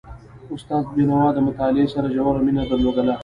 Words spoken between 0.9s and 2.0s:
بينوا د مطالعې